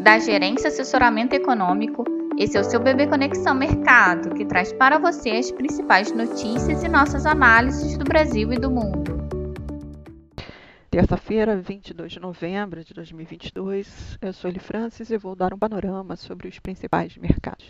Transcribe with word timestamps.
da 0.00 0.18
Gerência 0.18 0.68
Assessoramento 0.68 1.34
Econômico. 1.34 2.04
Esse 2.38 2.56
é 2.56 2.60
o 2.60 2.64
seu 2.64 2.80
Bebê 2.80 3.06
Conexão 3.06 3.54
Mercado, 3.54 4.34
que 4.34 4.46
traz 4.46 4.72
para 4.72 4.98
você 4.98 5.30
as 5.30 5.50
principais 5.50 6.10
notícias 6.10 6.82
e 6.82 6.88
nossas 6.88 7.26
análises 7.26 7.98
do 7.98 8.04
Brasil 8.04 8.50
e 8.50 8.56
do 8.56 8.70
mundo. 8.70 9.20
Terça-feira, 10.90 11.54
22 11.54 12.12
de 12.12 12.18
novembro 12.18 12.82
de 12.82 12.94
2022, 12.94 14.18
eu 14.22 14.32
sou 14.32 14.48
Eli 14.48 14.58
Francis 14.58 15.10
e 15.10 15.18
vou 15.18 15.36
dar 15.36 15.52
um 15.52 15.58
panorama 15.58 16.16
sobre 16.16 16.48
os 16.48 16.58
principais 16.58 17.14
mercados. 17.18 17.66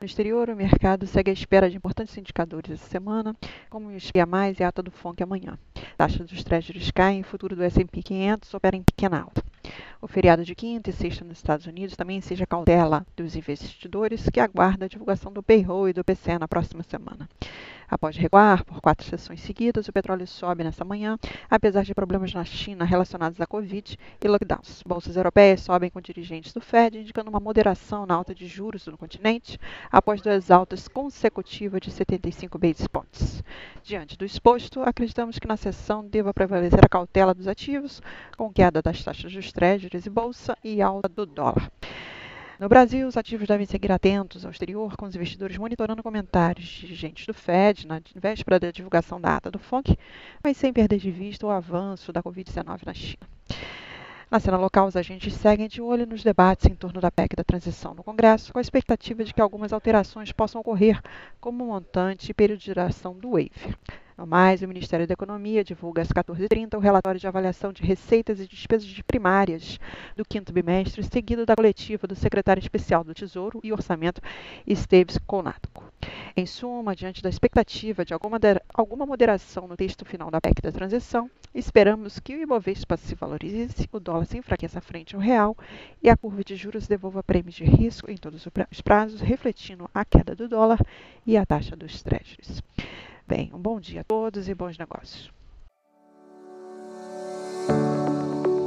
No 0.00 0.06
exterior, 0.06 0.48
o 0.48 0.56
mercado 0.56 1.08
segue 1.08 1.30
à 1.30 1.34
espera 1.34 1.68
de 1.68 1.76
importantes 1.76 2.16
indicadores 2.16 2.70
essa 2.70 2.88
semana, 2.88 3.34
como 3.68 3.88
o 3.88 4.28
mais 4.28 4.60
e 4.60 4.64
a 4.64 4.68
ata 4.68 4.82
do 4.82 4.92
FONC 4.92 5.24
amanhã. 5.24 5.58
Taxa 5.96 6.22
dos 6.22 6.44
treasuries 6.44 6.92
caem 6.92 7.24
futuro 7.24 7.56
do 7.56 7.64
S&P 7.64 8.00
500 8.00 8.54
opera 8.54 8.76
em 8.76 8.82
pequena 8.82 9.20
alta. 9.20 9.42
O 10.00 10.08
feriado 10.08 10.44
de 10.44 10.54
quinta 10.54 10.90
e 10.90 10.92
sexta 10.92 11.24
nos 11.24 11.38
Estados 11.38 11.66
Unidos 11.66 11.96
também 11.96 12.20
seja 12.20 12.46
cautela 12.46 13.06
dos 13.16 13.36
investidores 13.36 14.28
que 14.28 14.40
aguardam 14.40 14.86
a 14.86 14.88
divulgação 14.88 15.32
do 15.32 15.42
payroll 15.42 15.88
e 15.88 15.92
do 15.92 16.02
PCE 16.02 16.38
na 16.38 16.48
próxima 16.48 16.82
semana. 16.82 17.28
Após 17.92 18.16
recuar 18.16 18.64
por 18.64 18.80
quatro 18.80 19.06
sessões 19.06 19.42
seguidas, 19.42 19.86
o 19.86 19.92
petróleo 19.92 20.26
sobe 20.26 20.64
nesta 20.64 20.82
manhã, 20.82 21.18
apesar 21.50 21.84
de 21.84 21.94
problemas 21.94 22.32
na 22.32 22.42
China 22.42 22.86
relacionados 22.86 23.38
à 23.38 23.46
Covid 23.46 23.98
e 24.18 24.28
lockdowns. 24.28 24.82
Bolsas 24.82 25.14
europeias 25.14 25.60
sobem 25.60 25.90
com 25.90 26.00
dirigentes 26.00 26.54
do 26.54 26.60
Fed, 26.62 26.98
indicando 26.98 27.28
uma 27.28 27.38
moderação 27.38 28.06
na 28.06 28.14
alta 28.14 28.34
de 28.34 28.46
juros 28.46 28.86
no 28.86 28.96
continente, 28.96 29.60
após 29.90 30.22
duas 30.22 30.50
altas 30.50 30.88
consecutivas 30.88 31.82
de 31.82 31.90
75 31.90 32.56
basis 32.56 32.86
points. 32.86 33.44
Diante 33.84 34.16
do 34.16 34.24
exposto, 34.24 34.80
acreditamos 34.80 35.38
que 35.38 35.46
na 35.46 35.58
sessão 35.58 36.02
deva 36.02 36.32
prevalecer 36.32 36.82
a 36.82 36.88
cautela 36.88 37.34
dos 37.34 37.46
ativos, 37.46 38.00
com 38.38 38.50
queda 38.50 38.80
das 38.80 39.04
taxas 39.04 39.30
dos 39.30 39.52
treasuries 39.52 40.06
e 40.06 40.10
bolsa 40.10 40.56
e 40.64 40.80
alta 40.80 41.10
do 41.10 41.26
dólar. 41.26 41.70
No 42.62 42.68
Brasil, 42.68 43.08
os 43.08 43.16
ativos 43.16 43.48
devem 43.48 43.66
seguir 43.66 43.90
atentos 43.90 44.44
ao 44.44 44.52
exterior, 44.52 44.96
com 44.96 45.04
os 45.04 45.16
investidores 45.16 45.58
monitorando 45.58 46.00
comentários 46.00 46.64
de 46.64 46.82
dirigentes 46.82 47.26
do 47.26 47.34
Fed 47.34 47.88
na 47.88 48.00
véspera 48.14 48.60
da 48.60 48.70
divulgação 48.70 49.20
da 49.20 49.34
ata 49.34 49.50
do 49.50 49.58
FONC, 49.58 49.98
mas 50.44 50.56
sem 50.56 50.72
perder 50.72 51.00
de 51.00 51.10
vista 51.10 51.44
o 51.44 51.50
avanço 51.50 52.12
da 52.12 52.22
Covid-19 52.22 52.86
na 52.86 52.94
China. 52.94 53.28
Na 54.30 54.38
cena 54.38 54.56
local, 54.56 54.86
os 54.86 54.94
agentes 54.94 55.34
seguem 55.34 55.66
de 55.66 55.82
olho 55.82 56.06
nos 56.06 56.22
debates 56.22 56.66
em 56.66 56.74
torno 56.76 57.00
da 57.00 57.10
PEC 57.10 57.34
da 57.34 57.42
transição 57.42 57.94
no 57.94 58.04
Congresso, 58.04 58.52
com 58.52 58.60
a 58.60 58.62
expectativa 58.62 59.24
de 59.24 59.34
que 59.34 59.40
algumas 59.40 59.72
alterações 59.72 60.30
possam 60.30 60.60
ocorrer, 60.60 61.02
como 61.40 61.64
o 61.64 61.66
montante 61.66 62.30
e 62.30 62.34
período 62.34 62.60
de 62.60 62.72
duração 62.72 63.12
do 63.18 63.32
waiver. 63.32 63.76
No 64.22 64.26
mais, 64.28 64.62
o 64.62 64.68
Ministério 64.68 65.04
da 65.04 65.14
Economia 65.14 65.64
divulga 65.64 66.00
às 66.00 66.06
14h30 66.06 66.76
o 66.76 66.78
relatório 66.78 67.18
de 67.18 67.26
avaliação 67.26 67.72
de 67.72 67.82
receitas 67.82 68.38
e 68.38 68.46
despesas 68.46 68.88
primárias 69.04 69.80
do 70.16 70.24
quinto 70.24 70.52
bimestre, 70.52 71.02
seguido 71.02 71.44
da 71.44 71.56
coletiva 71.56 72.06
do 72.06 72.14
secretário 72.14 72.60
especial 72.60 73.02
do 73.02 73.14
Tesouro 73.14 73.58
e 73.64 73.72
Orçamento, 73.72 74.20
Esteves 74.64 75.18
Conatco. 75.26 75.82
Em 76.36 76.46
suma, 76.46 76.94
diante 76.94 77.20
da 77.20 77.28
expectativa 77.28 78.04
de 78.04 78.14
alguma, 78.14 78.38
alguma 78.72 79.04
moderação 79.04 79.66
no 79.66 79.76
texto 79.76 80.04
final 80.04 80.30
da 80.30 80.40
PEC 80.40 80.62
da 80.62 80.70
transição, 80.70 81.28
esperamos 81.52 82.20
que 82.20 82.36
o 82.36 82.42
Ibovespa 82.42 82.96
se 82.96 83.16
valorize, 83.16 83.88
o 83.90 83.98
dólar 83.98 84.26
se 84.26 84.38
enfraqueça 84.38 84.80
frente 84.80 85.16
ao 85.16 85.20
real 85.20 85.56
e 86.00 86.08
a 86.08 86.16
curva 86.16 86.44
de 86.44 86.54
juros 86.54 86.86
devolva 86.86 87.24
prêmios 87.24 87.56
de 87.56 87.64
risco 87.64 88.08
em 88.08 88.16
todos 88.16 88.46
os 88.70 88.80
prazos, 88.82 89.20
refletindo 89.20 89.90
a 89.92 90.04
queda 90.04 90.36
do 90.36 90.48
dólar 90.48 90.78
e 91.26 91.36
a 91.36 91.44
taxa 91.44 91.74
dos 91.74 92.04
treasuries. 92.04 92.62
Bem, 93.26 93.50
um 93.54 93.58
bom 93.58 93.80
dia 93.80 94.02
a 94.02 94.04
todos 94.04 94.48
e 94.48 94.54
bons 94.54 94.76
negócios. 94.76 95.32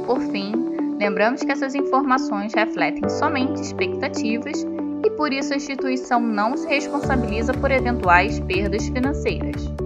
Por 0.06 0.20
fim, 0.30 0.52
lembramos 0.98 1.42
que 1.42 1.52
essas 1.52 1.74
informações 1.74 2.54
refletem 2.54 3.08
somente 3.08 3.60
expectativas 3.60 4.64
e 5.04 5.10
por 5.10 5.32
isso 5.32 5.52
a 5.52 5.56
instituição 5.56 6.20
não 6.20 6.56
se 6.56 6.66
responsabiliza 6.66 7.52
por 7.54 7.70
eventuais 7.70 8.40
perdas 8.40 8.86
financeiras. 8.88 9.85